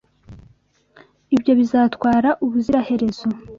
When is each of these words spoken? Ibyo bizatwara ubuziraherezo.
Ibyo 1.35 1.51
bizatwara 1.59 2.29
ubuziraherezo. 2.43 3.27